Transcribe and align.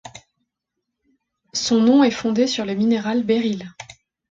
Son 1.53 1.79
nom 1.79 2.03
est 2.03 2.09
fondé 2.09 2.47
sur 2.47 2.65
le 2.65 2.73
minéral 2.73 3.21
béryl. 3.23 3.71